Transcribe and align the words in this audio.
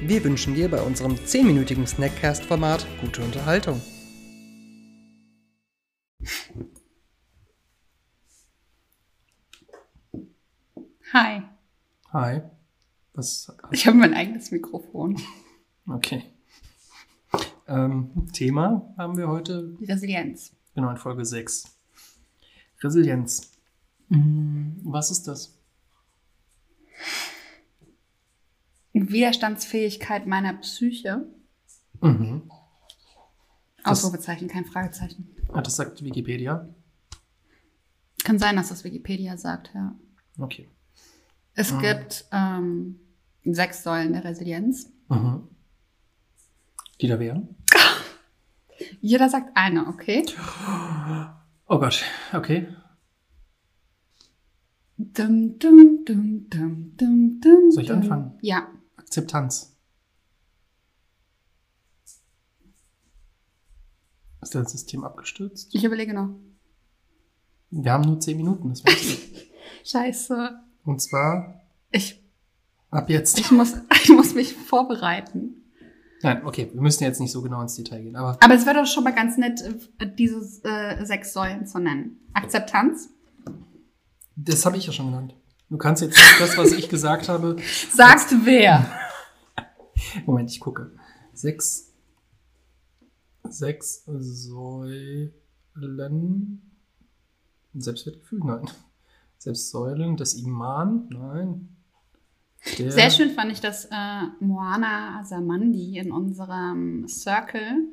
Wir 0.00 0.22
wünschen 0.22 0.54
dir 0.54 0.70
bei 0.70 0.80
unserem 0.82 1.14
10-minütigen 1.14 1.86
Snackcast-Format 1.86 2.86
gute 3.00 3.22
Unterhaltung. 3.22 3.80
Hi. 11.12 11.42
Hi. 12.12 12.42
Was? 13.14 13.52
Ich 13.70 13.86
habe 13.86 13.96
mein 13.96 14.12
eigenes 14.14 14.50
Mikrofon. 14.50 15.20
Okay. 15.88 16.24
Ähm, 17.66 18.28
Thema 18.32 18.94
haben 18.98 19.16
wir 19.16 19.28
heute. 19.28 19.76
Resilienz. 19.80 20.52
Genau, 20.74 20.90
in 20.90 20.98
Folge 20.98 21.24
6. 21.24 21.74
Resilienz. 22.82 23.52
Hm, 24.10 24.80
Was 24.84 25.10
ist 25.10 25.26
das? 25.26 25.58
Widerstandsfähigkeit 29.12 30.26
meiner 30.26 30.54
Psyche. 30.54 31.26
Mhm. 32.00 32.50
Ausrufezeichen, 33.84 34.48
kein 34.48 34.64
Fragezeichen. 34.64 35.28
Ah, 35.52 35.60
das 35.62 35.76
sagt 35.76 36.02
Wikipedia. 36.02 36.68
Kann 38.24 38.38
sein, 38.38 38.56
dass 38.56 38.70
das 38.70 38.82
Wikipedia 38.84 39.36
sagt, 39.36 39.70
ja. 39.74 39.94
Okay. 40.38 40.68
Es 41.54 41.72
Ah. 41.72 41.80
gibt 41.80 42.26
ähm, 42.32 42.98
sechs 43.44 43.82
Säulen 43.82 44.12
der 44.12 44.24
Resilienz. 44.24 44.90
Mhm. 45.08 45.48
Die 47.00 47.06
da 47.06 47.18
wären? 47.20 47.54
Jeder 49.00 49.28
sagt 49.28 49.56
eine, 49.56 49.86
okay? 49.86 50.24
Oh 51.68 51.78
Gott, 51.78 52.02
okay. 52.32 52.66
Dum, 54.98 55.58
dum, 55.58 56.04
dum, 56.04 56.48
dum, 56.48 56.96
dum, 56.96 57.40
dum, 57.40 57.70
Soll 57.70 57.82
ich 57.84 57.92
anfangen? 57.92 58.38
Ja. 58.40 58.66
Akzeptanz. 59.06 59.72
Ist 64.42 64.54
dein 64.54 64.66
System 64.66 65.04
abgestürzt? 65.04 65.74
Ich 65.74 65.84
überlege 65.84 66.12
noch. 66.12 66.30
Wir 67.70 67.92
haben 67.92 68.04
nur 68.04 68.20
10 68.20 68.36
Minuten, 68.36 68.68
das 68.68 68.82
du. 68.82 68.90
Scheiße. 69.84 70.60
Und 70.84 71.00
zwar 71.00 71.60
Ich, 71.90 72.22
ab 72.90 73.08
jetzt. 73.10 73.38
ich, 73.38 73.50
muss, 73.50 73.74
ich 74.02 74.08
muss 74.10 74.34
mich 74.34 74.54
vorbereiten. 74.54 75.62
Nein, 76.22 76.44
okay, 76.44 76.70
wir 76.72 76.80
müssen 76.80 77.04
jetzt 77.04 77.20
nicht 77.20 77.30
so 77.32 77.42
genau 77.42 77.60
ins 77.62 77.74
Detail 77.76 78.02
gehen, 78.02 78.16
aber 78.16 78.38
Aber 78.42 78.54
es 78.54 78.64
wäre 78.66 78.76
doch 78.76 78.86
schon 78.86 79.04
mal 79.04 79.14
ganz 79.14 79.36
nett, 79.36 79.60
äh, 79.98 80.06
diese 80.16 80.64
äh, 80.64 81.04
sechs 81.04 81.32
Säulen 81.32 81.66
zu 81.66 81.78
nennen. 81.78 82.18
Akzeptanz. 82.32 83.10
das 84.34 84.64
habe 84.66 84.76
ich 84.76 84.86
ja 84.86 84.92
schon 84.92 85.06
genannt. 85.06 85.34
Du 85.68 85.76
kannst 85.78 86.02
jetzt 86.02 86.16
nicht 86.16 86.40
das, 86.40 86.56
was 86.56 86.72
ich 86.72 86.88
gesagt 86.88 87.28
habe. 87.28 87.56
Sagst 87.92 88.32
wer? 88.44 88.86
Moment, 90.24 90.50
ich 90.50 90.60
gucke. 90.60 90.92
Sechs. 91.32 91.92
Sechs 93.48 94.04
Säulen. 94.06 95.32
Selbstwertgefühl? 97.74 98.40
Nein. 98.44 98.70
Sechs 99.38 99.70
Säulen 99.70 100.16
des 100.16 100.34
Iman? 100.34 101.08
Nein. 101.10 101.76
Der- 102.78 102.90
Sehr 102.92 103.10
schön 103.10 103.30
fand 103.30 103.52
ich, 103.52 103.60
dass 103.60 103.84
äh, 103.86 104.22
Moana 104.40 105.20
Asamandi 105.20 105.98
in 105.98 106.10
unserem 106.10 107.06
Circle 107.06 107.84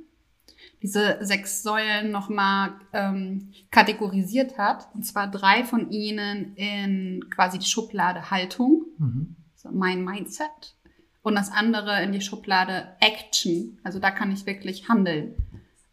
diese 0.84 1.18
sechs 1.22 1.64
Säulen 1.64 2.12
nochmal 2.12 2.74
ähm, 2.92 3.52
kategorisiert 3.72 4.58
hat. 4.58 4.90
Und 4.94 5.04
zwar 5.06 5.32
drei 5.32 5.64
von 5.64 5.90
ihnen 5.90 6.56
in 6.56 7.30
quasi 7.30 7.58
die 7.58 7.66
Schublade 7.66 8.30
Haltung, 8.30 8.86
Mhm. 9.00 9.36
so 9.56 9.70
mein 9.72 10.04
Mindset. 10.04 10.76
Und 11.22 11.36
das 11.36 11.52
andere 11.52 12.04
in 12.04 12.12
die 12.12 12.20
Schublade 12.22 12.96
Action. 13.00 13.80
Also 13.84 13.98
da 14.00 14.12
kann 14.12 14.30
ich 14.32 14.46
wirklich 14.46 14.90
handeln. 14.90 15.36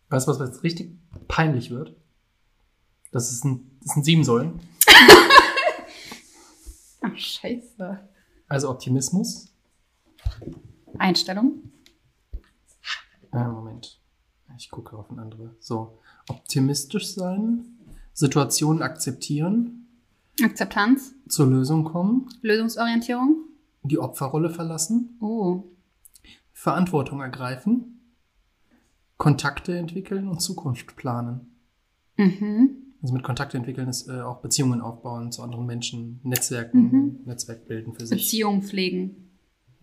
Weißt 0.09 0.27
du, 0.27 0.33
was 0.33 0.41
jetzt 0.41 0.65
richtig 0.65 0.91
peinlich 1.29 1.71
wird? 1.71 1.95
Das, 3.13 3.31
ist 3.31 3.45
ein, 3.45 3.79
das 3.83 3.95
sind 3.95 4.05
sieben 4.05 4.25
Säulen. 4.25 4.59
Ach, 7.01 7.17
scheiße. 7.17 8.01
Also 8.49 8.71
Optimismus. 8.71 9.53
Einstellung. 10.99 11.71
Äh, 13.33 13.45
Moment. 13.45 14.00
Ich 14.61 14.71
gucke 14.71 14.95
auf 14.95 15.11
ein 15.11 15.19
andere. 15.19 15.57
So. 15.59 15.99
Optimistisch 16.29 17.15
sein. 17.15 17.65
Situationen 18.13 18.83
akzeptieren. 18.83 19.87
Akzeptanz. 20.43 21.15
Zur 21.29 21.47
Lösung 21.47 21.85
kommen. 21.85 22.29
Lösungsorientierung. 22.43 23.37
Die 23.85 23.99
Opferrolle 23.99 24.51
verlassen. 24.51 25.17
Oh. 25.23 25.65
Verantwortung 26.53 27.23
ergreifen. 27.23 28.03
Kontakte 29.17 29.79
entwickeln 29.79 30.29
und 30.29 30.43
Zukunft 30.43 30.95
planen. 30.97 31.57
Mhm. 32.19 32.77
Also 33.01 33.15
mit 33.15 33.23
Kontakte 33.23 33.57
entwickeln 33.57 33.89
ist 33.89 34.09
äh, 34.09 34.21
auch 34.21 34.43
Beziehungen 34.43 34.83
aufbauen 34.83 35.33
zu 35.33 35.43
anderen 35.43 35.65
Menschen, 35.65 36.21
Netzwerken, 36.23 36.83
Mhm. 36.83 37.21
Netzwerk 37.25 37.67
bilden 37.67 37.95
für 37.95 38.07
sich. 38.07 38.25
Beziehung 38.25 38.61
pflegen. 38.61 39.30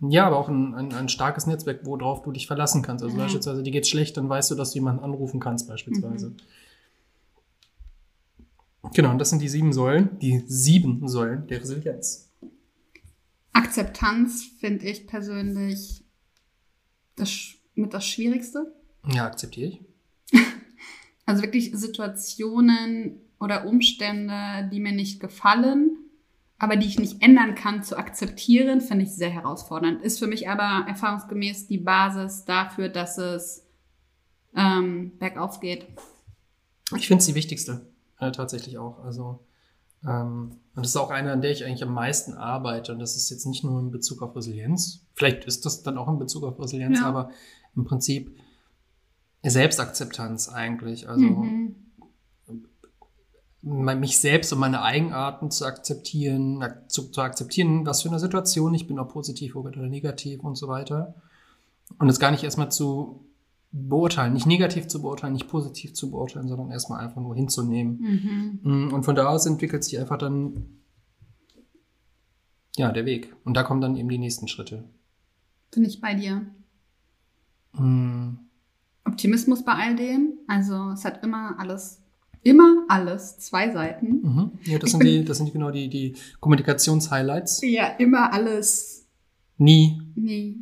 Ja, 0.00 0.26
aber 0.26 0.38
auch 0.38 0.48
ein, 0.48 0.74
ein, 0.74 0.92
ein 0.92 1.08
starkes 1.08 1.46
Netzwerk, 1.46 1.80
worauf 1.84 2.22
du 2.22 2.30
dich 2.32 2.46
verlassen 2.46 2.82
kannst. 2.82 3.02
Also 3.02 3.16
Mhm. 3.16 3.20
beispielsweise, 3.20 3.62
dir 3.62 3.70
geht's 3.72 3.88
schlecht, 3.88 4.16
dann 4.16 4.28
weißt 4.28 4.50
du, 4.50 4.54
dass 4.54 4.70
du 4.70 4.76
jemanden 4.78 5.02
anrufen 5.02 5.40
kannst, 5.40 5.66
beispielsweise. 5.68 6.30
Mhm. 6.30 6.36
Genau, 8.94 9.10
und 9.10 9.18
das 9.18 9.30
sind 9.30 9.42
die 9.42 9.48
sieben 9.48 9.72
Säulen, 9.72 10.18
die 10.20 10.44
sieben 10.46 11.06
Säulen 11.08 11.46
der 11.48 11.60
Resilienz. 11.60 12.30
Akzeptanz 13.52 14.44
finde 14.60 14.86
ich 14.86 15.06
persönlich 15.06 16.04
das, 17.16 17.54
mit 17.74 17.92
das 17.92 18.06
Schwierigste. 18.06 18.72
Ja, 19.12 19.26
akzeptiere 19.26 19.70
ich. 19.70 19.80
Also 21.26 21.42
wirklich 21.42 21.72
Situationen 21.74 23.20
oder 23.38 23.66
Umstände, 23.66 24.66
die 24.72 24.80
mir 24.80 24.92
nicht 24.92 25.20
gefallen, 25.20 26.07
aber 26.58 26.76
die 26.76 26.86
ich 26.86 26.98
nicht 26.98 27.22
ändern 27.22 27.54
kann, 27.54 27.82
zu 27.82 27.96
akzeptieren, 27.96 28.80
finde 28.80 29.04
ich 29.04 29.12
sehr 29.14 29.30
herausfordernd. 29.30 30.02
Ist 30.02 30.18
für 30.18 30.26
mich 30.26 30.48
aber 30.48 30.86
erfahrungsgemäß 30.88 31.68
die 31.68 31.78
Basis 31.78 32.44
dafür, 32.44 32.88
dass 32.88 33.16
es 33.18 33.64
ähm, 34.56 35.12
bergauf 35.18 35.60
geht. 35.60 35.86
Ich 36.96 37.06
finde 37.06 37.20
es 37.20 37.26
die 37.26 37.34
wichtigste, 37.34 37.86
äh, 38.18 38.32
tatsächlich 38.32 38.78
auch. 38.78 39.04
Also, 39.04 39.40
ähm, 40.04 40.52
und 40.74 40.82
das 40.84 40.88
ist 40.88 40.96
auch 40.96 41.10
eine, 41.10 41.32
an 41.32 41.42
der 41.42 41.50
ich 41.52 41.64
eigentlich 41.64 41.82
am 41.82 41.92
meisten 41.92 42.34
arbeite. 42.34 42.92
Und 42.92 42.98
das 42.98 43.16
ist 43.16 43.30
jetzt 43.30 43.46
nicht 43.46 43.62
nur 43.62 43.78
in 43.80 43.90
Bezug 43.90 44.22
auf 44.22 44.34
Resilienz. 44.34 45.04
Vielleicht 45.14 45.44
ist 45.44 45.64
das 45.66 45.82
dann 45.82 45.98
auch 45.98 46.08
in 46.08 46.18
Bezug 46.18 46.44
auf 46.44 46.58
Resilienz, 46.58 46.98
Ja. 47.00 47.06
aber 47.06 47.30
im 47.76 47.84
Prinzip 47.84 48.36
Selbstakzeptanz 49.42 50.48
eigentlich. 50.48 51.08
Also 51.08 51.24
Mhm. 51.26 51.76
Mich 53.68 54.20
selbst 54.20 54.52
und 54.52 54.58
meine 54.58 54.82
Eigenarten 54.82 55.50
zu 55.50 55.64
akzeptieren, 55.66 56.62
ak 56.62 56.90
zu, 56.90 57.10
zu 57.10 57.20
akzeptieren, 57.20 57.86
was 57.86 58.02
für 58.02 58.08
eine 58.08 58.18
Situation 58.18 58.74
ich 58.74 58.86
bin, 58.86 58.98
ob 58.98 59.12
positiv 59.12 59.56
oder 59.56 59.86
negativ 59.86 60.42
und 60.42 60.56
so 60.56 60.68
weiter. 60.68 61.14
Und 61.98 62.08
es 62.08 62.20
gar 62.20 62.30
nicht 62.30 62.44
erstmal 62.44 62.70
zu 62.70 63.24
beurteilen, 63.70 64.32
nicht 64.32 64.46
negativ 64.46 64.88
zu 64.88 65.02
beurteilen, 65.02 65.34
nicht 65.34 65.48
positiv 65.48 65.94
zu 65.94 66.10
beurteilen, 66.10 66.48
sondern 66.48 66.70
erstmal 66.70 67.00
einfach 67.00 67.20
nur 67.20 67.34
hinzunehmen. 67.34 68.60
Mhm. 68.62 68.86
Mm, 68.88 68.94
Und 68.94 69.04
von 69.04 69.14
da 69.14 69.26
aus 69.26 69.46
entwickelt 69.46 69.84
sich 69.84 69.98
einfach 69.98 70.18
dann 70.18 70.78
ja 72.76 72.90
der 72.92 73.04
Weg. 73.04 73.34
Und 73.44 73.56
da 73.56 73.62
kommen 73.62 73.80
dann 73.80 73.96
eben 73.96 74.08
die 74.08 74.18
nächsten 74.18 74.48
Schritte. 74.48 74.84
Bin 75.70 75.84
ich 75.84 76.00
bei 76.00 76.14
dir. 76.14 76.46
Mm, 77.74 78.36
Optimismus 79.04 79.64
bei 79.64 79.72
all 79.72 79.96
dem. 79.96 80.38
Also 80.46 80.90
es 80.90 81.04
hat 81.04 81.22
immer 81.22 81.58
alles, 81.58 82.00
immer 82.42 82.84
alles 82.88 83.38
zwei 83.38 83.70
Seiten. 83.70 84.20
Mhm. 84.22 84.50
Ja, 84.64 84.78
das 84.78 84.90
sind 84.92 85.02
die, 85.04 85.24
das 85.24 85.38
sind 85.38 85.52
genau 85.52 85.70
die, 85.70 85.88
die 85.88 86.14
Kommunikationshighlights. 86.40 87.60
Ja, 87.62 87.88
immer 87.98 88.32
alles. 88.32 89.06
Nie 89.56 90.00
Nee. 90.14 90.56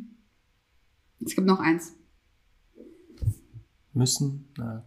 Es 1.23 1.35
gibt 1.35 1.47
noch 1.47 1.59
eins. 1.59 1.93
müssen. 3.93 4.47
Na. 4.57 4.85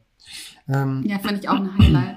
Ähm, 0.69 1.03
Ja, 1.05 1.19
finde 1.19 1.41
ich 1.41 1.49
auch 1.49 1.57
ein 1.57 1.77
Highlight. 1.79 2.17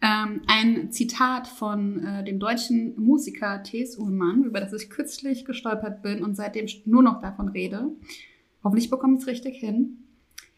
Ähm, 0.00 0.42
ein 0.48 0.90
Zitat 0.92 1.46
von 1.46 2.04
äh, 2.04 2.24
dem 2.24 2.38
deutschen 2.38 3.00
Musiker 3.00 3.62
T.S. 3.62 3.96
Ullmann, 3.96 4.44
über 4.44 4.60
das 4.60 4.72
ich 4.74 4.90
kürzlich 4.90 5.44
gestolpert 5.44 6.02
bin 6.02 6.22
und 6.22 6.34
seitdem 6.34 6.66
nur 6.84 7.02
noch 7.02 7.20
davon 7.20 7.48
rede. 7.48 7.88
Hoffentlich 8.62 8.90
bekomme 8.90 9.14
ich 9.16 9.22
es 9.22 9.26
richtig 9.28 9.56
hin. 9.58 9.98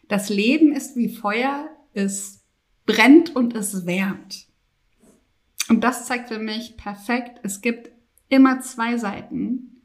Das 0.09 0.31
Leben 0.31 0.73
ist 0.73 0.97
wie 0.97 1.09
Feuer, 1.09 1.69
es 1.93 2.36
brennt 2.87 3.35
und 3.35 3.55
es 3.55 3.85
wärmt. 3.87 4.47
Und 5.69 5.83
das 5.83 6.07
zeigt 6.07 6.29
für 6.29 6.39
mich 6.39 6.77
perfekt, 6.77 7.41
es 7.43 7.61
gibt 7.61 7.91
immer 8.29 8.61
zwei 8.61 8.97
Seiten 8.97 9.83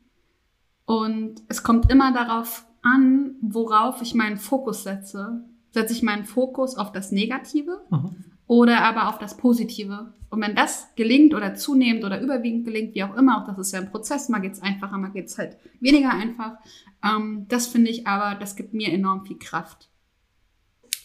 und 0.85 1.41
es 1.47 1.63
kommt 1.63 1.91
immer 1.91 2.13
darauf 2.13 2.65
an, 2.81 3.35
worauf 3.41 4.01
ich 4.01 4.13
meinen 4.13 4.37
Fokus 4.37 4.83
setze. 4.83 5.43
Setze 5.71 5.93
ich 5.93 6.03
meinen 6.03 6.25
Fokus 6.25 6.75
auf 6.75 6.91
das 6.91 7.11
Negative 7.11 7.81
mhm. 7.89 8.15
oder 8.47 8.81
aber 8.81 9.07
auf 9.07 9.17
das 9.17 9.37
Positive. 9.37 10.13
Und 10.29 10.41
wenn 10.41 10.55
das 10.55 10.87
gelingt 10.95 11.33
oder 11.33 11.55
zunehmend 11.55 12.03
oder 12.03 12.21
überwiegend 12.21 12.65
gelingt, 12.65 12.93
wie 12.95 13.03
auch 13.03 13.15
immer, 13.15 13.41
auch 13.41 13.45
das 13.45 13.57
ist 13.57 13.71
ja 13.73 13.79
ein 13.79 13.91
Prozess, 13.91 14.29
mal 14.29 14.39
geht's 14.39 14.61
einfacher, 14.61 14.97
mal 14.97 15.11
geht's 15.11 15.37
halt 15.37 15.57
weniger 15.79 16.11
einfach. 16.11 16.57
Ähm, 17.03 17.45
das 17.47 17.67
finde 17.67 17.91
ich 17.91 18.07
aber, 18.07 18.37
das 18.39 18.55
gibt 18.55 18.73
mir 18.73 18.91
enorm 18.91 19.25
viel 19.25 19.39
Kraft. 19.39 19.90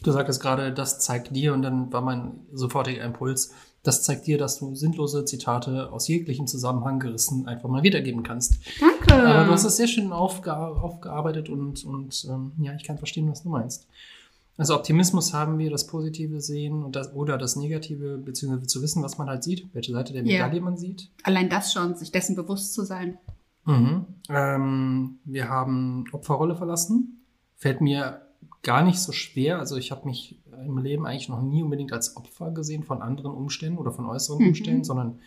Du 0.02 0.12
sagtest 0.12 0.40
gerade, 0.40 0.72
das 0.72 1.00
zeigt 1.00 1.34
dir 1.34 1.54
und 1.54 1.62
dann 1.62 1.92
war 1.92 2.00
mein 2.02 2.40
sofortiger 2.52 3.04
Impuls, 3.04 3.52
das 3.82 4.02
zeigt 4.02 4.26
dir, 4.26 4.36
dass 4.36 4.58
du 4.58 4.74
sinnlose 4.74 5.24
Zitate 5.24 5.92
aus 5.92 6.08
jeglichem 6.08 6.46
Zusammenhang 6.46 6.98
gerissen 6.98 7.46
einfach 7.46 7.68
mal 7.68 7.84
wiedergeben 7.84 8.24
kannst. 8.24 8.58
Danke. 8.80 9.14
Aber 9.14 9.44
du 9.44 9.52
hast 9.52 9.64
das 9.64 9.76
sehr 9.76 9.86
schön 9.86 10.12
aufgear 10.12 10.82
aufgearbeitet 10.82 11.48
und, 11.48 11.84
und 11.84 12.26
ähm, 12.28 12.52
ja, 12.58 12.74
ich 12.74 12.82
kann 12.82 12.98
verstehen, 12.98 13.30
was 13.30 13.44
du 13.44 13.48
meinst. 13.48 13.86
Also 14.58 14.74
Optimismus 14.74 15.34
haben 15.34 15.58
wir, 15.58 15.70
das 15.70 15.86
Positive 15.86 16.40
sehen 16.40 16.82
und 16.82 16.96
das, 16.96 17.12
oder 17.14 17.36
das 17.38 17.56
Negative, 17.56 18.18
beziehungsweise 18.18 18.66
zu 18.66 18.82
wissen, 18.82 19.02
was 19.02 19.18
man 19.18 19.28
halt 19.28 19.44
sieht, 19.44 19.68
welche 19.74 19.92
Seite 19.92 20.14
der 20.14 20.22
Medaille 20.22 20.54
yeah. 20.54 20.64
man 20.64 20.76
sieht. 20.76 21.10
Allein 21.22 21.50
das 21.50 21.72
schon, 21.72 21.94
sich 21.94 22.10
dessen 22.10 22.34
bewusst 22.36 22.72
zu 22.72 22.84
sein. 22.84 23.18
Mhm. 23.66 24.06
Ähm, 24.30 25.18
wir 25.24 25.48
haben 25.48 26.06
Opferrolle 26.12 26.56
verlassen. 26.56 27.24
Fällt 27.56 27.80
mir 27.80 28.25
gar 28.62 28.82
nicht 28.82 28.98
so 28.98 29.12
schwer. 29.12 29.58
Also 29.58 29.76
ich 29.76 29.90
habe 29.90 30.06
mich 30.06 30.42
im 30.50 30.78
Leben 30.78 31.06
eigentlich 31.06 31.28
noch 31.28 31.42
nie 31.42 31.62
unbedingt 31.62 31.92
als 31.92 32.16
Opfer 32.16 32.50
gesehen 32.50 32.82
von 32.82 33.02
anderen 33.02 33.32
Umständen 33.32 33.78
oder 33.78 33.92
von 33.92 34.06
äußeren 34.06 34.40
mhm. 34.40 34.48
Umständen, 34.48 34.84
sondern 34.84 35.20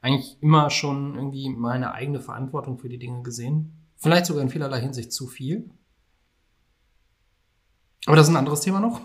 eigentlich 0.00 0.38
immer 0.40 0.70
schon 0.70 1.14
irgendwie 1.16 1.48
meine 1.48 1.92
eigene 1.92 2.20
Verantwortung 2.20 2.78
für 2.78 2.88
die 2.88 2.98
Dinge 2.98 3.22
gesehen. 3.22 3.72
Vielleicht 3.96 4.26
sogar 4.26 4.42
in 4.42 4.50
vielerlei 4.50 4.80
Hinsicht 4.80 5.12
zu 5.12 5.26
viel. 5.26 5.70
Aber 8.06 8.16
das 8.16 8.26
ist 8.28 8.32
ein 8.32 8.36
anderes 8.36 8.60
Thema 8.60 8.80
noch. 8.80 9.00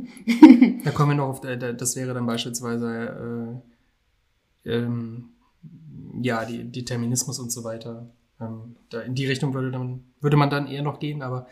da 0.84 0.90
kommen 0.92 1.10
wir 1.10 1.16
noch 1.16 1.28
auf, 1.28 1.40
das 1.40 1.96
wäre 1.96 2.14
dann 2.14 2.26
beispielsweise 2.26 3.62
äh, 4.64 4.70
ähm, 4.70 5.30
ja, 6.22 6.44
die 6.44 6.70
Determinismus 6.70 7.38
und 7.38 7.50
so 7.50 7.64
weiter. 7.64 8.08
Ähm, 8.40 8.76
da 8.90 9.00
in 9.00 9.14
die 9.14 9.26
Richtung 9.26 9.54
würde, 9.54 9.70
dann, 9.70 10.04
würde 10.20 10.36
man 10.36 10.50
dann 10.50 10.66
eher 10.66 10.82
noch 10.82 10.98
gehen, 10.98 11.22
aber 11.22 11.46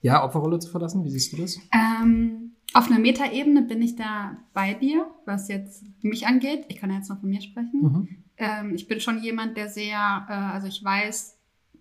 ja, 0.00 0.24
Opferrolle 0.24 0.58
zu 0.58 0.70
verlassen, 0.70 1.04
wie 1.04 1.10
siehst 1.10 1.32
du 1.32 1.36
das? 1.36 1.58
Ähm, 1.72 2.52
auf 2.72 2.86
einer 2.86 2.98
Metaebene 2.98 3.62
bin 3.62 3.82
ich 3.82 3.96
da 3.96 4.36
bei 4.54 4.74
dir, 4.74 5.06
was 5.26 5.48
jetzt 5.48 5.84
mich 6.02 6.26
angeht. 6.26 6.66
Ich 6.68 6.76
kann 6.76 6.90
ja 6.90 6.96
jetzt 6.96 7.10
noch 7.10 7.20
von 7.20 7.28
mir 7.28 7.42
sprechen. 7.42 7.82
Mhm. 7.82 8.08
Ähm, 8.36 8.74
ich 8.74 8.88
bin 8.88 9.00
schon 9.00 9.22
jemand, 9.22 9.56
der 9.56 9.68
sehr, 9.68 10.26
äh, 10.28 10.32
also 10.32 10.66
ich 10.66 10.82
weiß, 10.82 11.36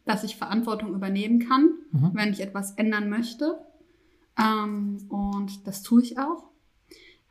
dass 0.06 0.24
ich 0.24 0.36
Verantwortung 0.36 0.94
übernehmen 0.94 1.40
kann, 1.40 1.70
mhm. 1.92 2.12
wenn 2.14 2.34
ich 2.34 2.42
etwas 2.42 2.72
ändern 2.72 3.10
möchte. 3.10 3.60
Ähm, 4.38 4.98
und 5.10 5.68
das 5.68 5.84
tue 5.84 6.02
ich 6.02 6.18
auch. 6.18 6.49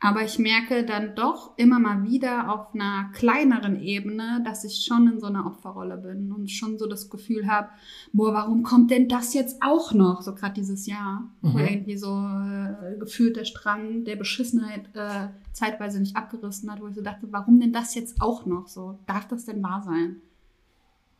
Aber 0.01 0.23
ich 0.23 0.39
merke 0.39 0.85
dann 0.85 1.13
doch 1.15 1.57
immer 1.57 1.77
mal 1.77 2.03
wieder 2.03 2.53
auf 2.53 2.73
einer 2.73 3.11
kleineren 3.13 3.81
Ebene, 3.81 4.41
dass 4.45 4.63
ich 4.63 4.85
schon 4.85 5.11
in 5.11 5.19
so 5.19 5.27
einer 5.27 5.45
Opferrolle 5.45 5.97
bin 5.97 6.31
und 6.31 6.49
schon 6.49 6.79
so 6.79 6.87
das 6.87 7.09
Gefühl 7.09 7.47
habe, 7.47 7.67
boah, 8.13 8.33
warum 8.33 8.63
kommt 8.63 8.91
denn 8.91 9.09
das 9.09 9.33
jetzt 9.33 9.61
auch 9.61 9.93
noch? 9.93 10.21
So 10.21 10.33
gerade 10.33 10.53
dieses 10.53 10.87
Jahr, 10.87 11.29
mhm. 11.41 11.53
wo 11.53 11.57
irgendwie 11.57 11.97
so 11.97 12.15
äh, 12.15 12.97
gefühlt 12.97 13.35
der 13.35 13.43
Strang 13.43 14.05
der 14.05 14.15
Beschissenheit 14.15 14.89
äh, 14.93 15.27
zeitweise 15.51 15.99
nicht 15.99 16.15
abgerissen 16.15 16.71
hat, 16.71 16.79
wo 16.79 16.87
ich 16.87 16.95
so 16.95 17.01
dachte, 17.01 17.27
warum 17.31 17.59
denn 17.59 17.73
das 17.73 17.93
jetzt 17.93 18.21
auch 18.21 18.45
noch? 18.45 18.69
So, 18.69 18.99
darf 19.05 19.27
das 19.27 19.45
denn 19.45 19.61
wahr 19.61 19.83
sein? 19.83 20.21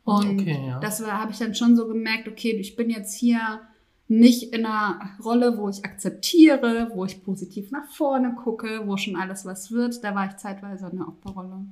Und 0.04 0.40
okay, 0.40 0.68
ja. 0.68 0.80
das 0.80 1.06
habe 1.06 1.32
ich 1.32 1.38
dann 1.38 1.54
schon 1.54 1.76
so 1.76 1.86
gemerkt, 1.86 2.28
okay, 2.28 2.52
ich 2.52 2.76
bin 2.76 2.88
jetzt 2.88 3.14
hier 3.14 3.60
nicht 4.10 4.52
in 4.52 4.66
einer 4.66 5.00
Rolle, 5.24 5.56
wo 5.56 5.68
ich 5.68 5.84
akzeptiere, 5.84 6.90
wo 6.92 7.04
ich 7.04 7.22
positiv 7.22 7.70
nach 7.70 7.88
vorne 7.92 8.34
gucke, 8.34 8.86
wo 8.86 8.96
schon 8.96 9.14
alles 9.14 9.44
was 9.44 9.70
wird. 9.70 10.02
Da 10.02 10.16
war 10.16 10.26
ich 10.26 10.36
zeitweise 10.36 10.88
in 10.88 10.96
der 10.96 11.06
Opferrolle. 11.06 11.64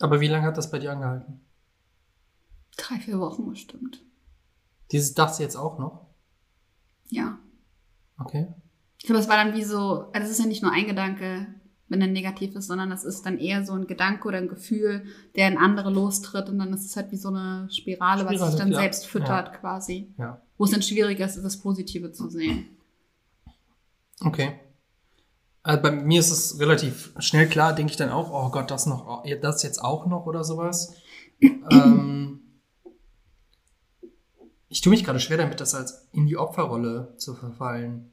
Aber 0.00 0.20
wie 0.20 0.28
lange 0.28 0.46
hat 0.46 0.56
das 0.56 0.70
bei 0.70 0.78
dir 0.78 0.92
angehalten? 0.92 1.40
Drei, 2.78 2.96
vier 2.96 3.20
Wochen 3.20 3.50
bestimmt. 3.50 4.02
Dieses 4.92 5.12
das 5.12 5.38
jetzt 5.38 5.56
auch 5.56 5.78
noch? 5.78 6.06
Ja. 7.10 7.38
Okay. 8.18 8.48
Ich 8.98 9.04
glaube, 9.04 9.20
es 9.20 9.28
war 9.28 9.36
dann 9.36 9.54
wie 9.54 9.64
so, 9.64 10.10
also 10.12 10.24
es 10.24 10.30
ist 10.30 10.40
ja 10.40 10.46
nicht 10.46 10.62
nur 10.62 10.72
ein 10.72 10.86
Gedanke, 10.86 11.46
wenn 11.94 12.02
er 12.02 12.08
negativ 12.08 12.54
ist, 12.54 12.66
sondern 12.66 12.90
das 12.90 13.04
ist 13.04 13.24
dann 13.24 13.38
eher 13.38 13.64
so 13.64 13.72
ein 13.72 13.86
Gedanke 13.86 14.28
oder 14.28 14.38
ein 14.38 14.48
Gefühl, 14.48 15.04
der 15.36 15.48
in 15.48 15.56
andere 15.56 15.90
lostritt 15.90 16.48
und 16.48 16.58
dann 16.58 16.72
ist 16.72 16.84
es 16.84 16.96
halt 16.96 17.10
wie 17.12 17.16
so 17.16 17.28
eine 17.28 17.68
Spirale, 17.70 18.20
Spirale 18.20 18.40
was 18.40 18.50
sich 18.50 18.58
dann 18.58 18.72
ja. 18.72 18.80
selbst 18.80 19.06
füttert 19.06 19.48
ja. 19.48 19.56
quasi. 19.56 20.12
Ja 20.18 20.40
wo 20.56 20.64
es 20.64 20.70
dann 20.70 20.82
schwieriger 20.82 21.26
ist, 21.26 21.42
das 21.42 21.60
Positive 21.60 22.12
zu 22.12 22.28
sehen. 22.28 22.76
Okay. 24.20 24.60
Also 25.62 25.82
bei 25.82 25.90
mir 25.90 26.20
ist 26.20 26.30
es 26.30 26.60
relativ 26.60 27.12
schnell 27.18 27.48
klar, 27.48 27.74
denke 27.74 27.90
ich 27.90 27.96
dann 27.96 28.10
auch, 28.10 28.30
oh 28.30 28.50
Gott, 28.50 28.70
das 28.70 28.86
noch, 28.86 29.24
das 29.40 29.62
jetzt 29.62 29.82
auch 29.82 30.06
noch 30.06 30.26
oder 30.26 30.44
sowas. 30.44 30.94
ähm, 31.40 32.40
ich 34.68 34.80
tue 34.82 34.90
mich 34.90 35.04
gerade 35.04 35.20
schwer 35.20 35.38
damit, 35.38 35.60
das 35.60 35.74
als 35.74 36.08
in 36.12 36.26
die 36.26 36.36
Opferrolle 36.36 37.14
zu 37.16 37.34
verfallen. 37.34 38.10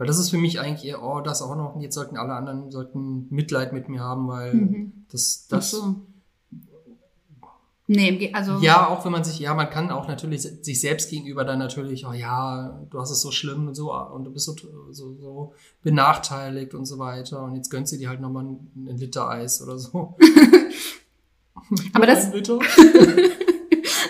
Weil 0.00 0.06
das 0.06 0.18
ist 0.18 0.30
für 0.30 0.38
mich 0.38 0.58
eigentlich 0.58 0.88
eher, 0.88 1.02
oh, 1.02 1.20
das 1.20 1.42
auch 1.42 1.54
noch, 1.56 1.78
jetzt 1.78 1.94
sollten 1.94 2.16
alle 2.16 2.32
anderen 2.32 2.70
sollten 2.70 3.26
Mitleid 3.28 3.74
mit 3.74 3.90
mir 3.90 4.00
haben, 4.00 4.28
weil 4.28 4.54
mhm. 4.54 5.04
das, 5.12 5.46
das, 5.46 5.72
so. 5.72 5.96
Nee, 7.86 8.30
also. 8.32 8.60
Ja, 8.60 8.88
auch 8.88 9.04
wenn 9.04 9.12
man 9.12 9.24
sich, 9.24 9.38
ja, 9.40 9.52
man 9.52 9.68
kann 9.68 9.90
auch 9.90 10.08
natürlich 10.08 10.40
sich 10.40 10.80
selbst 10.80 11.10
gegenüber 11.10 11.44
dann 11.44 11.58
natürlich, 11.58 12.06
oh 12.06 12.14
ja, 12.14 12.80
du 12.88 12.98
hast 12.98 13.10
es 13.10 13.20
so 13.20 13.30
schlimm 13.30 13.68
und 13.68 13.74
so 13.74 13.92
und 13.92 14.24
du 14.24 14.30
bist 14.30 14.46
so, 14.46 14.56
so, 14.90 15.16
so 15.20 15.52
benachteiligt 15.82 16.72
und 16.72 16.86
so 16.86 16.98
weiter 16.98 17.42
und 17.44 17.56
jetzt 17.56 17.68
gönnst 17.68 17.92
du 17.92 17.98
dir 17.98 18.08
halt 18.08 18.22
nochmal 18.22 18.46
einen 18.46 18.96
Liter 18.96 19.28
Eis 19.28 19.60
oder 19.60 19.78
so. 19.78 20.16
Aber 21.92 22.06
das 22.06 22.32
wird 22.32 22.48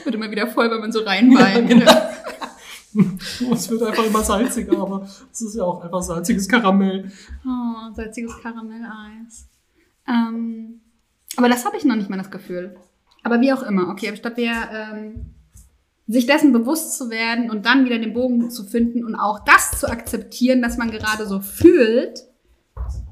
immer 0.04 0.30
wieder 0.30 0.46
voll, 0.46 0.70
wenn 0.70 0.78
man 0.78 0.92
so 0.92 1.00
reinweint. 1.00 1.68
Ja, 1.68 1.76
genau. 1.76 1.92
es 3.52 3.70
wird 3.70 3.82
einfach 3.82 4.04
immer 4.04 4.22
salziger, 4.22 4.78
aber 4.78 5.08
es 5.32 5.40
ist 5.40 5.54
ja 5.54 5.64
auch 5.64 5.82
einfach 5.82 6.02
salziges 6.02 6.48
Karamell. 6.48 7.10
Oh, 7.44 7.94
salziges 7.94 8.40
Karamelleis. 8.42 9.48
Ähm, 10.08 10.80
aber 11.36 11.48
das 11.48 11.64
habe 11.64 11.76
ich 11.76 11.84
noch 11.84 11.96
nicht 11.96 12.10
mal 12.10 12.16
das 12.16 12.30
Gefühl. 12.30 12.76
Aber 13.22 13.40
wie 13.40 13.52
auch 13.52 13.62
immer, 13.62 13.88
okay, 13.88 14.08
aber 14.08 14.16
statt 14.16 14.36
wir 14.36 14.52
ähm, 14.72 15.34
sich 16.06 16.26
dessen 16.26 16.52
bewusst 16.52 16.96
zu 16.96 17.10
werden 17.10 17.50
und 17.50 17.66
dann 17.66 17.84
wieder 17.84 17.98
den 17.98 18.12
Bogen 18.12 18.50
zu 18.50 18.64
finden 18.64 19.04
und 19.04 19.14
auch 19.14 19.44
das 19.44 19.78
zu 19.78 19.88
akzeptieren, 19.88 20.62
dass 20.62 20.76
man 20.76 20.90
gerade 20.90 21.26
so 21.26 21.40
fühlt 21.40 22.24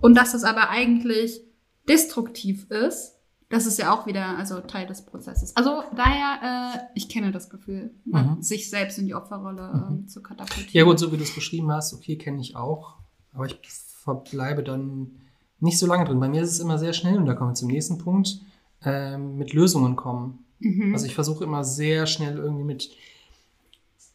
und 0.00 0.17
dass 0.17 0.35
es 0.35 0.45
aber 0.45 0.71
eigentlich 0.71 1.43
destruktiv 1.88 2.69
ist, 2.71 3.18
das 3.50 3.64
ist 3.64 3.78
ja 3.78 3.95
auch 3.95 4.07
wieder 4.07 4.37
also 4.37 4.61
Teil 4.61 4.87
des 4.87 5.02
Prozesses. 5.07 5.57
Also 5.57 5.83
daher, 5.97 6.75
äh, 6.75 6.78
ich 6.95 7.09
kenne 7.09 7.33
das 7.33 7.49
Gefühl, 7.49 7.95
mhm. 8.05 8.43
sich 8.43 8.69
selbst 8.69 8.99
in 8.99 9.07
die 9.07 9.14
Opferrolle 9.14 9.73
mhm. 9.73 9.85
ähm, 9.88 10.09
zu 10.09 10.23
katapultieren. 10.23 10.71
Ja 10.73 10.85
gut, 10.85 10.99
so 10.99 11.11
wie 11.12 11.17
du 11.17 11.23
es 11.23 11.35
beschrieben 11.35 11.71
hast, 11.73 11.95
okay, 11.95 12.17
kenne 12.17 12.40
ich 12.40 12.57
auch, 12.57 12.97
aber 13.33 13.47
ich 13.47 13.59
verbleibe 14.05 14.62
dann 14.62 15.12
nicht 15.61 15.78
so 15.78 15.87
lange 15.87 16.05
drin. 16.05 16.21
Bei 16.21 16.28
mir 16.28 16.43
ist 16.43 16.52
es 16.52 16.61
immer 16.61 16.78
sehr 16.78 16.93
schnell 16.93 17.17
und 17.17 17.26
da 17.26 17.35
kommen 17.35 17.50
wir 17.50 17.55
zum 17.55 17.69
nächsten 17.69 17.99
Punkt 17.99 18.40
ähm, 18.85 19.37
mit 19.37 19.55
Lösungen 19.55 19.97
kommen. 19.97 20.45
Mhm. 20.61 20.93
Also 20.93 21.07
ich 21.07 21.14
versuche 21.14 21.45
immer 21.45 21.64
sehr 21.64 22.07
schnell 22.07 22.37
irgendwie 22.37 22.64
mit. 22.64 22.90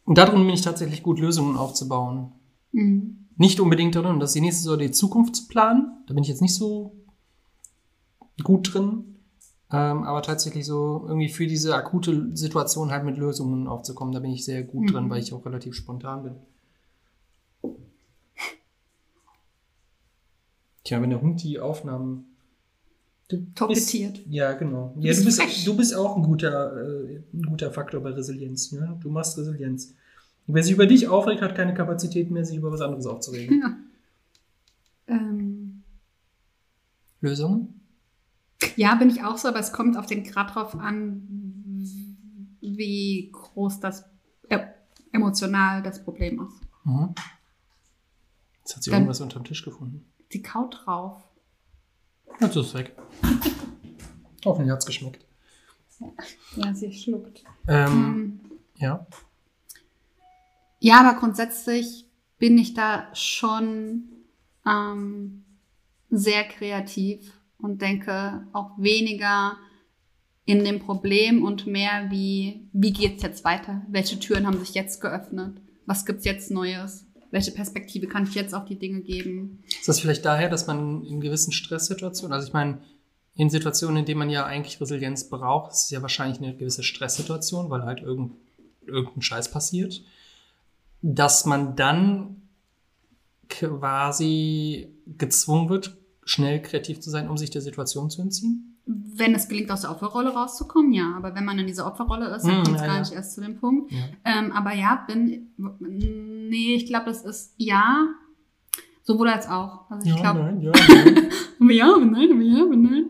Und 0.05 0.17
darin 0.17 0.45
bin 0.45 0.53
ich 0.53 0.61
tatsächlich 0.61 1.01
gut, 1.01 1.19
Lösungen 1.19 1.57
aufzubauen. 1.57 2.33
Mhm. 2.71 3.27
Nicht 3.35 3.59
unbedingt 3.59 3.95
darin, 3.95 4.19
das 4.19 4.29
ist 4.29 4.35
die 4.35 4.41
nächste 4.41 4.63
so 4.63 4.77
die 4.77 4.91
Zukunft 4.91 5.35
zu 5.35 5.47
planen. 5.47 6.03
Da 6.07 6.13
bin 6.13 6.23
ich 6.23 6.29
jetzt 6.29 6.41
nicht 6.41 6.53
so 6.53 6.95
gut 8.43 8.73
drin. 8.73 9.13
Ähm, 9.73 10.03
aber 10.03 10.21
tatsächlich 10.21 10.67
so 10.67 11.03
irgendwie 11.07 11.29
für 11.29 11.47
diese 11.47 11.75
akute 11.75 12.37
Situation 12.37 12.91
halt 12.91 13.03
mit 13.05 13.17
Lösungen 13.17 13.67
aufzukommen, 13.67 14.13
da 14.13 14.19
bin 14.19 14.29
ich 14.29 14.45
sehr 14.45 14.61
gut 14.61 14.83
mhm. 14.83 14.87
drin, 14.87 15.09
weil 15.09 15.19
ich 15.19 15.33
auch 15.33 15.43
relativ 15.47 15.73
spontan 15.73 16.23
bin. 16.23 17.73
Tja, 20.83 21.01
wenn 21.01 21.09
der 21.09 21.23
Hund 21.23 21.41
die 21.41 21.59
Aufnahmen 21.59 22.25
torpediert. 23.55 24.21
ja, 24.29 24.53
genau. 24.53 24.93
Ja, 24.99 25.11
du, 25.11 25.25
bist, 25.25 25.41
du 25.65 25.75
bist 25.75 25.95
auch 25.95 26.17
ein 26.17 26.23
guter, 26.23 26.77
äh, 26.77 27.23
ein 27.33 27.41
guter 27.41 27.71
Faktor 27.71 28.01
bei 28.01 28.11
Resilienz. 28.11 28.73
Ne? 28.73 28.95
Du 29.01 29.09
machst 29.09 29.39
Resilienz. 29.39 29.95
Und 30.45 30.53
wer 30.53 30.61
sich 30.61 30.73
über 30.73 30.85
dich 30.85 31.07
aufregt, 31.07 31.41
hat 31.41 31.55
keine 31.55 31.73
Kapazität 31.73 32.29
mehr, 32.29 32.45
sich 32.45 32.57
über 32.57 32.71
was 32.71 32.81
anderes 32.81 33.07
aufzuregen. 33.07 33.59
Ja. 33.59 35.15
Ähm. 35.15 35.81
Lösungen? 37.21 37.82
Ja, 38.75 38.95
bin 38.95 39.09
ich 39.09 39.23
auch 39.23 39.37
so, 39.37 39.47
aber 39.47 39.59
es 39.59 39.71
kommt 39.73 39.97
auf 39.97 40.05
den 40.05 40.23
Grad 40.23 40.53
drauf 40.55 40.75
an, 40.75 41.27
wie 42.61 43.29
groß 43.31 43.79
das 43.79 44.05
äh, 44.49 44.59
emotional 45.11 45.81
das 45.83 46.03
Problem 46.03 46.41
ist. 46.47 46.61
Mhm. 46.85 47.13
Jetzt 48.59 48.75
hat 48.75 48.83
sie 48.83 48.89
Dann- 48.91 49.01
irgendwas 49.01 49.21
unterm 49.21 49.43
Tisch 49.43 49.63
gefunden. 49.63 50.05
Die 50.31 50.41
kaut 50.41 50.81
drauf. 50.85 51.21
Jetzt 52.39 52.55
ist 52.55 52.67
es 52.67 52.73
weg. 52.73 52.95
Hoffentlich 54.45 54.71
hat 54.71 54.79
es 54.79 54.85
geschmeckt. 54.85 55.25
Ja, 56.55 56.73
sie 56.73 56.91
schluckt. 56.91 57.43
Ähm, 57.67 57.91
Ähm, 57.91 58.39
ja. 58.77 59.05
Ja, 60.79 60.99
aber 61.01 61.19
grundsätzlich 61.19 62.05
bin 62.39 62.57
ich 62.57 62.73
da 62.73 63.07
schon 63.15 64.03
ähm, 64.65 65.45
sehr 66.09 66.43
kreativ 66.45 67.31
und 67.63 67.81
denke 67.81 68.45
auch 68.53 68.71
weniger 68.77 69.57
in 70.45 70.65
dem 70.65 70.79
Problem 70.79 71.43
und 71.43 71.65
mehr 71.65 72.11
wie, 72.11 72.67
wie 72.73 72.91
geht's 72.91 73.23
jetzt 73.23 73.45
weiter? 73.45 73.81
Welche 73.87 74.19
Türen 74.19 74.45
haben 74.45 74.59
sich 74.59 74.73
jetzt 74.73 74.99
geöffnet? 74.99 75.61
Was 75.85 76.05
gibt's 76.05 76.25
jetzt 76.25 76.51
Neues? 76.51 77.05
Welche 77.31 77.51
Perspektive 77.51 78.07
kann 78.07 78.25
ich 78.25 78.35
jetzt 78.35 78.53
auf 78.53 78.65
die 78.65 78.77
Dinge 78.77 79.01
geben? 79.01 79.63
Ist 79.67 79.87
das 79.87 80.01
vielleicht 80.01 80.25
daher, 80.25 80.49
dass 80.49 80.67
man 80.67 81.05
in 81.05 81.21
gewissen 81.21 81.53
Stresssituationen, 81.53 82.33
also 82.33 82.45
ich 82.45 82.53
meine, 82.53 82.79
in 83.35 83.49
Situationen, 83.49 83.97
in 83.97 84.05
denen 84.05 84.19
man 84.19 84.29
ja 84.29 84.45
eigentlich 84.45 84.79
Resilienz 84.79 85.29
braucht, 85.29 85.71
ist 85.71 85.85
es 85.85 85.89
ja 85.89 86.01
wahrscheinlich 86.01 86.39
eine 86.39 86.55
gewisse 86.55 86.83
Stresssituation, 86.83 87.69
weil 87.69 87.83
halt 87.83 88.01
irgend, 88.01 88.33
irgendein 88.85 89.21
Scheiß 89.21 89.49
passiert, 89.49 90.03
dass 91.01 91.45
man 91.45 91.75
dann 91.75 92.41
quasi 93.49 94.89
gezwungen 95.17 95.69
wird, 95.69 95.97
schnell 96.25 96.61
kreativ 96.61 96.99
zu 96.99 97.09
sein, 97.09 97.29
um 97.29 97.37
sich 97.37 97.49
der 97.49 97.61
Situation 97.61 98.09
zu 98.09 98.21
entziehen? 98.21 98.79
Wenn 98.85 99.33
es 99.33 99.47
gelingt, 99.47 99.71
aus 99.71 99.81
der 99.81 99.91
Opferrolle 99.91 100.29
rauszukommen, 100.29 100.91
ja. 100.93 101.13
Aber 101.15 101.35
wenn 101.35 101.45
man 101.45 101.57
in 101.59 101.67
dieser 101.67 101.87
Opferrolle 101.87 102.35
ist, 102.35 102.43
dann 102.43 102.57
Hm, 102.57 102.63
kommt 102.63 102.75
es 102.75 102.81
ja, 102.81 102.87
gar 102.87 102.95
ja. 102.95 103.01
nicht 103.01 103.13
erst 103.13 103.33
zu 103.33 103.41
dem 103.41 103.59
Punkt. 103.59 103.91
Ja. 103.91 103.99
Ähm, 104.25 104.51
aber 104.51 104.73
ja, 104.73 105.03
bin. 105.07 105.53
Nee, 105.79 106.75
ich 106.75 106.85
glaube, 106.87 107.09
es 107.09 107.23
ist 107.23 107.53
ja. 107.57 108.07
Sowohl 109.03 109.29
als 109.29 109.47
auch. 109.47 109.89
Also 109.89 110.09
ich 110.09 110.15
glaube. 110.15 110.39
nein, 110.43 110.61
ja, 110.61 110.71
nein. 110.71 111.29
Aber 111.59 111.71
ja, 111.71 111.95
aber 111.95 112.05
nein, 112.05 112.31
aber 112.31 112.41
ja, 112.41 112.63
aber 112.63 112.75
nein. 112.75 113.05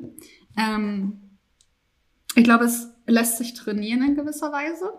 Ähm, 0.58 1.20
ich 2.36 2.43
glaube, 2.43 2.65
es 2.65 2.88
lässt 3.08 3.38
sich 3.38 3.53
trainieren 3.53 4.03
in 4.03 4.15
gewisser 4.15 4.51
Weise. 4.51 4.91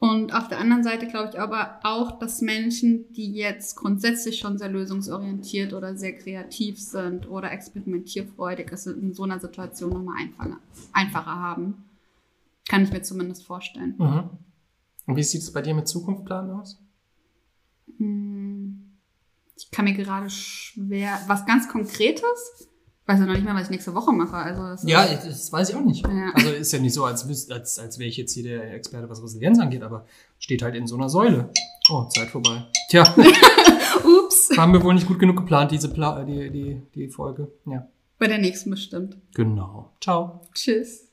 Und 0.00 0.32
auf 0.32 0.46
der 0.46 0.58
anderen 0.60 0.84
Seite 0.84 1.08
glaube 1.08 1.30
ich 1.32 1.40
aber 1.40 1.80
auch, 1.82 2.20
dass 2.20 2.40
Menschen, 2.40 3.12
die 3.12 3.32
jetzt 3.32 3.74
grundsätzlich 3.74 4.38
schon 4.38 4.56
sehr 4.56 4.68
lösungsorientiert 4.68 5.72
oder 5.72 5.96
sehr 5.96 6.16
kreativ 6.16 6.80
sind 6.80 7.28
oder 7.28 7.50
experimentierfreudig, 7.50 8.70
es 8.70 8.86
in 8.86 9.12
so 9.12 9.24
einer 9.24 9.40
Situation 9.40 9.92
nochmal 9.92 10.22
einfacher, 10.22 10.60
einfacher 10.92 11.34
haben. 11.34 11.84
Kann 12.68 12.84
ich 12.84 12.92
mir 12.92 13.02
zumindest 13.02 13.44
vorstellen. 13.44 13.96
Mhm. 13.98 14.30
Und 15.06 15.16
wie 15.16 15.22
sieht 15.22 15.40
es 15.40 15.52
bei 15.52 15.62
dir 15.62 15.74
mit 15.74 15.88
Zukunftsplan 15.88 16.50
aus? 16.50 16.78
Hm, 17.96 18.92
Ich 19.56 19.70
kann 19.72 19.86
mir 19.86 19.94
gerade 19.94 20.30
schwer. 20.30 21.18
Was 21.26 21.44
ganz 21.44 21.68
Konkretes? 21.68 22.68
Weiß 23.08 23.20
ja 23.20 23.24
noch 23.24 23.32
nicht 23.32 23.44
mal, 23.46 23.54
was 23.54 23.62
ich 23.62 23.70
nächste 23.70 23.94
Woche 23.94 24.12
mache. 24.12 24.36
Also 24.36 24.86
Ja, 24.86 25.04
ist, 25.04 25.24
das 25.26 25.50
weiß 25.50 25.70
ich 25.70 25.76
auch 25.76 25.80
nicht. 25.80 26.06
Ja. 26.06 26.30
Also 26.34 26.50
ist 26.50 26.70
ja 26.74 26.78
nicht 26.78 26.92
so, 26.92 27.06
als, 27.06 27.50
als, 27.50 27.78
als 27.78 27.98
wäre 27.98 28.06
ich 28.06 28.18
jetzt 28.18 28.34
hier 28.34 28.42
der 28.42 28.74
Experte, 28.74 29.08
was 29.08 29.22
Resilienz 29.22 29.58
angeht, 29.58 29.82
aber 29.82 30.04
steht 30.38 30.60
halt 30.60 30.74
in 30.74 30.86
so 30.86 30.96
einer 30.96 31.08
Säule. 31.08 31.48
Oh, 31.88 32.04
Zeit 32.04 32.28
vorbei. 32.28 32.66
Tja, 32.90 33.02
Ups. 34.04 34.50
haben 34.58 34.74
wir 34.74 34.82
wohl 34.82 34.92
nicht 34.92 35.06
gut 35.06 35.18
genug 35.18 35.38
geplant, 35.38 35.70
diese 35.70 35.88
Pla 35.88 36.22
die, 36.22 36.50
die, 36.50 36.82
die 36.94 37.08
Folge. 37.08 37.50
Ja. 37.64 37.88
Bei 38.18 38.26
der 38.26 38.36
nächsten 38.36 38.68
bestimmt. 38.68 39.16
Genau. 39.34 39.90
Ciao. 40.02 40.42
Tschüss. 40.52 41.07